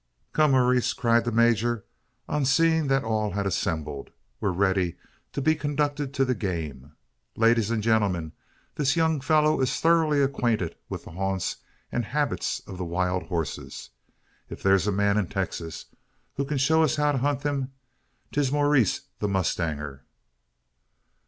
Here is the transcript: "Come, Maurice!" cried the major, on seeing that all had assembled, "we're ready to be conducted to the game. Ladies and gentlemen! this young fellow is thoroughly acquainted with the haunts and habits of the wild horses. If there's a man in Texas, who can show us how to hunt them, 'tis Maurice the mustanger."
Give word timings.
"Come, 0.33 0.53
Maurice!" 0.53 0.93
cried 0.93 1.25
the 1.25 1.31
major, 1.31 1.85
on 2.27 2.43
seeing 2.43 2.87
that 2.87 3.03
all 3.03 3.29
had 3.33 3.45
assembled, 3.45 4.09
"we're 4.39 4.49
ready 4.49 4.95
to 5.31 5.43
be 5.43 5.53
conducted 5.53 6.11
to 6.15 6.25
the 6.25 6.33
game. 6.33 6.93
Ladies 7.35 7.69
and 7.69 7.83
gentlemen! 7.83 8.31
this 8.73 8.95
young 8.95 9.21
fellow 9.21 9.61
is 9.61 9.79
thoroughly 9.79 10.19
acquainted 10.23 10.75
with 10.89 11.03
the 11.03 11.11
haunts 11.11 11.57
and 11.91 12.03
habits 12.03 12.61
of 12.61 12.79
the 12.79 12.83
wild 12.83 13.27
horses. 13.27 13.91
If 14.49 14.63
there's 14.63 14.87
a 14.87 14.91
man 14.91 15.19
in 15.19 15.27
Texas, 15.27 15.85
who 16.33 16.45
can 16.45 16.57
show 16.57 16.81
us 16.81 16.95
how 16.95 17.11
to 17.11 17.19
hunt 17.19 17.41
them, 17.41 17.71
'tis 18.31 18.51
Maurice 18.51 19.01
the 19.19 19.27
mustanger." 19.27 20.01